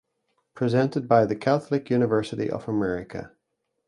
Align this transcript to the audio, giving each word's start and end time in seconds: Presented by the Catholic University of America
Presented 0.55 1.07
by 1.07 1.27
the 1.27 1.35
Catholic 1.35 1.91
University 1.91 2.49
of 2.49 2.67
America 2.67 3.33